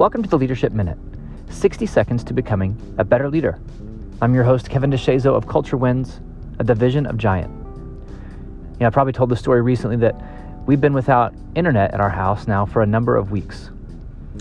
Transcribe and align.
welcome 0.00 0.22
to 0.22 0.30
the 0.30 0.38
Leadership 0.38 0.72
Minute 0.72 0.96
60 1.50 1.84
seconds 1.84 2.24
to 2.24 2.32
becoming 2.32 2.74
a 2.96 3.04
better 3.04 3.28
leader. 3.28 3.60
I'm 4.22 4.34
your 4.34 4.44
host, 4.44 4.70
Kevin 4.70 4.90
DeShazo 4.90 5.36
of 5.36 5.46
Culture 5.46 5.76
Wins, 5.76 6.20
a 6.58 6.64
division 6.64 7.04
of 7.04 7.18
Giant. 7.18 7.52
You 7.52 8.78
know, 8.80 8.86
I 8.86 8.90
probably 8.90 9.12
told 9.12 9.28
the 9.28 9.36
story 9.36 9.60
recently 9.60 9.96
that 9.96 10.14
we've 10.64 10.80
been 10.80 10.94
without 10.94 11.34
internet 11.54 11.92
at 11.92 12.00
our 12.00 12.08
house 12.08 12.48
now 12.48 12.64
for 12.64 12.80
a 12.80 12.86
number 12.86 13.14
of 13.14 13.30
weeks. 13.30 13.68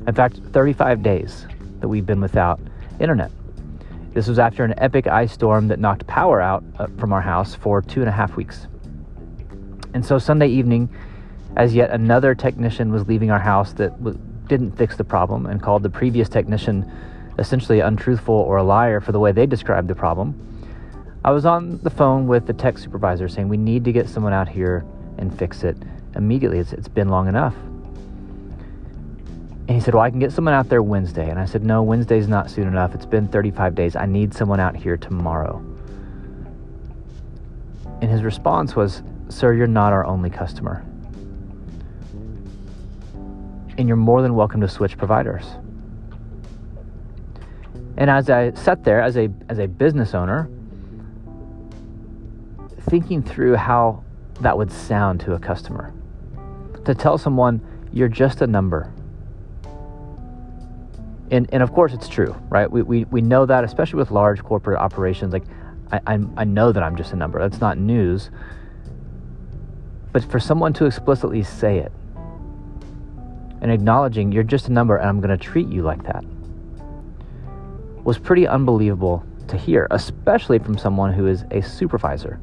In 0.07 0.15
fact, 0.15 0.37
35 0.53 1.03
days 1.03 1.45
that 1.81 1.89
we've 1.89 2.05
been 2.05 2.21
without 2.21 2.61
internet. 3.01 3.29
This 4.13 4.29
was 4.29 4.39
after 4.39 4.63
an 4.63 4.73
epic 4.77 5.07
ice 5.07 5.33
storm 5.33 5.67
that 5.67 5.77
knocked 5.77 6.07
power 6.07 6.39
out 6.39 6.63
uh, 6.77 6.87
from 6.97 7.11
our 7.11 7.19
house 7.19 7.53
for 7.53 7.81
two 7.81 7.99
and 7.99 8.07
a 8.07 8.13
half 8.13 8.37
weeks. 8.37 8.67
And 9.93 10.05
so 10.05 10.19
Sunday 10.19 10.47
evening, 10.47 10.87
as 11.57 11.75
yet 11.75 11.89
another 11.89 12.33
technician 12.33 12.93
was 12.93 13.09
leaving 13.09 13.29
our 13.29 13.39
house 13.39 13.73
that 13.73 14.01
didn't 14.49 14.71
fix 14.71 14.97
the 14.97 15.03
problem 15.05 15.45
and 15.45 15.61
called 15.61 15.83
the 15.83 15.89
previous 15.89 16.27
technician 16.27 16.91
essentially 17.37 17.79
untruthful 17.79 18.35
or 18.35 18.57
a 18.57 18.63
liar 18.63 18.99
for 18.99 19.13
the 19.13 19.19
way 19.19 19.31
they 19.31 19.45
described 19.45 19.87
the 19.87 19.95
problem. 19.95 20.35
I 21.23 21.31
was 21.31 21.45
on 21.45 21.79
the 21.83 21.89
phone 21.89 22.27
with 22.27 22.45
the 22.45 22.53
tech 22.53 22.77
supervisor 22.77 23.29
saying 23.29 23.47
we 23.47 23.57
need 23.57 23.85
to 23.85 23.91
get 23.91 24.09
someone 24.09 24.33
out 24.33 24.49
here 24.49 24.85
and 25.17 25.37
fix 25.37 25.63
it 25.63 25.77
immediately. 26.15 26.59
It's, 26.59 26.73
it's 26.73 26.87
been 26.87 27.09
long 27.09 27.27
enough. 27.27 27.55
And 29.67 29.69
he 29.69 29.79
said, 29.79 29.93
Well, 29.93 30.03
I 30.03 30.09
can 30.09 30.19
get 30.19 30.31
someone 30.31 30.53
out 30.53 30.67
there 30.69 30.81
Wednesday. 30.81 31.29
And 31.29 31.39
I 31.39 31.45
said, 31.45 31.63
No, 31.63 31.83
Wednesday's 31.83 32.27
not 32.27 32.49
soon 32.49 32.67
enough. 32.67 32.95
It's 32.95 33.05
been 33.05 33.27
35 33.27 33.75
days. 33.75 33.95
I 33.95 34.05
need 34.05 34.33
someone 34.33 34.59
out 34.59 34.75
here 34.75 34.97
tomorrow. 34.97 35.63
And 38.01 38.09
his 38.09 38.23
response 38.23 38.75
was, 38.75 39.03
Sir, 39.27 39.53
you're 39.53 39.67
not 39.67 39.93
our 39.93 40.05
only 40.05 40.29
customer 40.29 40.83
and 43.79 43.87
you're 43.87 43.97
more 43.97 44.21
than 44.21 44.35
welcome 44.35 44.59
to 44.59 44.67
switch 44.67 44.97
providers. 44.97 45.45
And 47.95 48.09
as 48.09 48.29
I 48.29 48.51
sat 48.51 48.83
there 48.83 49.01
as 49.01 49.15
a 49.15 49.29
as 49.47 49.57
a 49.57 49.67
business 49.67 50.13
owner, 50.13 50.49
thinking 52.89 53.23
through 53.23 53.55
how 53.55 54.03
that 54.41 54.57
would 54.57 54.69
sound 54.69 55.21
to 55.21 55.33
a 55.33 55.39
customer, 55.39 55.93
to 56.83 56.93
tell 56.93 57.17
someone 57.17 57.61
you're 57.93 58.09
just 58.09 58.41
a 58.41 58.47
number. 58.47 58.91
And, 61.31 61.47
and 61.53 61.63
of 61.63 61.71
course 61.71 61.93
it's 61.93 62.09
true, 62.09 62.35
right? 62.49 62.69
We, 62.69 62.81
we, 62.81 63.03
we 63.05 63.21
know 63.21 63.45
that, 63.45 63.63
especially 63.63 63.97
with 63.97 64.11
large 64.11 64.43
corporate 64.43 64.79
operations. 64.79 65.31
Like, 65.31 65.43
I, 65.91 65.99
I, 66.07 66.19
I 66.37 66.43
know 66.43 66.71
that 66.71 66.81
I'm 66.81 66.95
just 66.95 67.13
a 67.13 67.15
number. 67.15 67.39
That's 67.39 67.61
not 67.61 67.77
news. 67.77 68.31
But 70.11 70.23
for 70.23 70.39
someone 70.39 70.73
to 70.73 70.85
explicitly 70.85 71.43
say 71.43 71.77
it, 71.77 71.91
and 73.61 73.71
acknowledging 73.71 74.31
you're 74.31 74.43
just 74.43 74.67
a 74.67 74.71
number 74.71 74.97
and 74.97 75.09
I'm 75.09 75.21
going 75.21 75.37
to 75.37 75.43
treat 75.43 75.67
you 75.67 75.81
like 75.81 76.03
that 76.03 76.23
was 78.03 78.17
pretty 78.17 78.47
unbelievable 78.47 79.23
to 79.47 79.57
hear, 79.57 79.87
especially 79.91 80.57
from 80.57 80.77
someone 80.77 81.13
who 81.13 81.27
is 81.27 81.43
a 81.51 81.61
supervisor. 81.61 82.39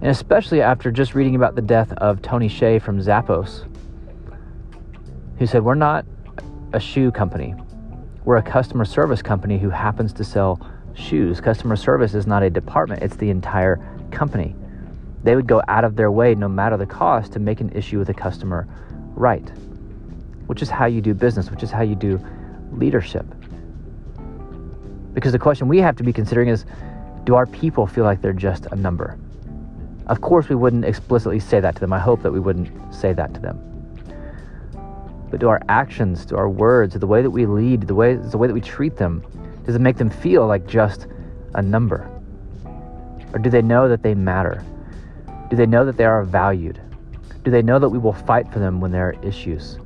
And 0.00 0.06
especially 0.06 0.62
after 0.62 0.90
just 0.90 1.14
reading 1.14 1.34
about 1.34 1.54
the 1.54 1.60
death 1.60 1.92
of 1.98 2.22
Tony 2.22 2.48
Hsieh 2.48 2.80
from 2.80 2.98
Zappos, 2.98 3.66
who 5.38 5.46
said, 5.46 5.62
We're 5.62 5.74
not 5.74 6.06
a 6.72 6.80
shoe 6.80 7.10
company, 7.10 7.54
we're 8.24 8.36
a 8.36 8.42
customer 8.42 8.86
service 8.86 9.20
company 9.20 9.58
who 9.58 9.70
happens 9.70 10.14
to 10.14 10.24
sell 10.24 10.66
shoes. 10.94 11.40
Customer 11.40 11.76
service 11.76 12.14
is 12.14 12.26
not 12.26 12.42
a 12.42 12.48
department, 12.48 13.02
it's 13.02 13.16
the 13.16 13.28
entire 13.28 13.78
company. 14.10 14.54
They 15.22 15.36
would 15.36 15.46
go 15.46 15.62
out 15.68 15.84
of 15.84 15.96
their 15.96 16.10
way, 16.10 16.34
no 16.34 16.48
matter 16.48 16.76
the 16.76 16.86
cost, 16.86 17.32
to 17.32 17.38
make 17.38 17.60
an 17.60 17.70
issue 17.70 17.98
with 17.98 18.08
a 18.08 18.14
customer 18.14 18.66
right, 19.14 19.48
which 20.46 20.62
is 20.62 20.70
how 20.70 20.86
you 20.86 21.00
do 21.00 21.14
business, 21.14 21.50
which 21.50 21.62
is 21.62 21.70
how 21.70 21.82
you 21.82 21.94
do 21.94 22.20
leadership. 22.72 23.26
Because 25.12 25.32
the 25.32 25.38
question 25.38 25.68
we 25.68 25.78
have 25.78 25.96
to 25.96 26.02
be 26.02 26.12
considering 26.12 26.48
is 26.48 26.64
do 27.24 27.34
our 27.34 27.46
people 27.46 27.86
feel 27.86 28.04
like 28.04 28.22
they're 28.22 28.32
just 28.32 28.66
a 28.66 28.76
number? 28.76 29.18
Of 30.06 30.22
course, 30.22 30.48
we 30.48 30.56
wouldn't 30.56 30.84
explicitly 30.84 31.38
say 31.38 31.60
that 31.60 31.74
to 31.74 31.80
them. 31.80 31.92
I 31.92 31.98
hope 31.98 32.22
that 32.22 32.32
we 32.32 32.40
wouldn't 32.40 32.94
say 32.94 33.12
that 33.12 33.34
to 33.34 33.40
them. 33.40 33.60
But 35.30 35.40
do 35.40 35.48
our 35.48 35.60
actions, 35.68 36.24
do 36.24 36.36
our 36.36 36.48
words, 36.48 36.94
the 36.94 37.06
way 37.06 37.22
that 37.22 37.30
we 37.30 37.46
lead, 37.46 37.82
the 37.82 37.94
way, 37.94 38.14
the 38.16 38.38
way 38.38 38.48
that 38.48 38.54
we 38.54 38.60
treat 38.60 38.96
them, 38.96 39.24
does 39.64 39.76
it 39.76 39.80
make 39.80 39.98
them 39.98 40.10
feel 40.10 40.46
like 40.46 40.66
just 40.66 41.06
a 41.54 41.62
number? 41.62 42.10
Or 43.32 43.38
do 43.38 43.50
they 43.50 43.62
know 43.62 43.88
that 43.88 44.02
they 44.02 44.14
matter? 44.14 44.64
Do 45.50 45.56
they 45.56 45.66
know 45.66 45.84
that 45.84 45.96
they 45.96 46.04
are 46.04 46.22
valued? 46.22 46.80
Do 47.42 47.50
they 47.50 47.60
know 47.60 47.80
that 47.80 47.88
we 47.88 47.98
will 47.98 48.12
fight 48.12 48.50
for 48.52 48.60
them 48.60 48.80
when 48.80 48.92
there 48.92 49.08
are 49.08 49.24
issues? 49.24 49.78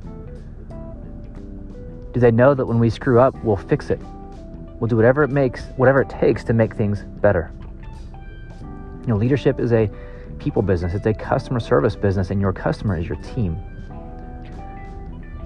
Do 2.13 2.19
they 2.19 2.31
know 2.31 2.53
that 2.53 2.65
when 2.65 2.79
we 2.79 2.89
screw 2.89 3.19
up, 3.19 3.35
we'll 3.43 3.57
fix 3.57 3.89
it? 3.89 3.99
We'll 4.79 4.87
do 4.87 4.95
whatever 4.95 5.23
it 5.23 5.29
makes, 5.29 5.63
whatever 5.75 6.01
it 6.01 6.09
takes 6.09 6.43
to 6.45 6.53
make 6.53 6.75
things 6.75 7.03
better. 7.19 7.51
You 9.01 9.07
know, 9.07 9.15
leadership 9.15 9.59
is 9.59 9.73
a 9.73 9.89
people 10.37 10.61
business. 10.61 10.93
It's 10.93 11.07
a 11.07 11.13
customer 11.13 11.59
service 11.59 11.95
business, 11.95 12.29
and 12.29 12.39
your 12.39 12.53
customer 12.53 12.97
is 12.97 13.07
your 13.07 13.17
team. 13.17 13.57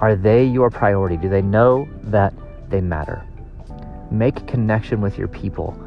Are 0.02 0.16
they 0.16 0.46
your 0.46 0.70
priority? 0.70 1.16
Do 1.16 1.30
they 1.30 1.42
know 1.42 1.88
that 2.04 2.34
they 2.70 2.82
matter? 2.82 3.24
Make 4.12 4.46
connection 4.48 5.00
with 5.00 5.18
your 5.18 5.28
people 5.30 5.80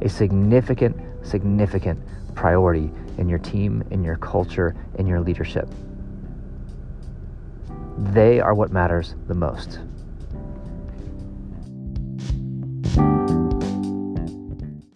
a 0.00 0.08
significant, 0.08 0.96
significant 1.22 2.00
priority 2.34 2.90
in 3.18 3.28
your 3.28 3.38
team, 3.38 3.82
in 3.90 4.02
your 4.02 4.16
culture, 4.16 4.74
in 4.98 5.06
your 5.06 5.20
leadership. 5.20 5.68
They 7.98 8.40
are 8.40 8.54
what 8.54 8.72
matters 8.72 9.14
the 9.28 9.34
most. 9.34 9.80